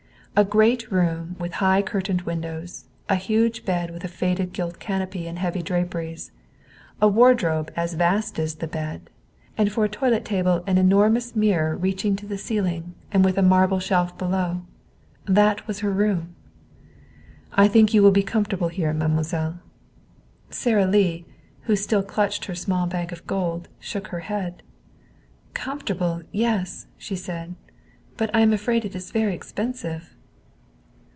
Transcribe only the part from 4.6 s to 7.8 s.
canopy and heavy draperies; a wardrobe